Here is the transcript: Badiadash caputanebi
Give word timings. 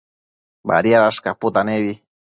Badiadash 0.71 1.19
caputanebi 1.27 1.93